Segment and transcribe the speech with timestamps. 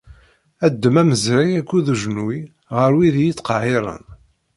[0.73, 2.39] Ddem amezrag akked ujenwi
[2.75, 4.03] ɣer wid i iyi-ittqehhiren!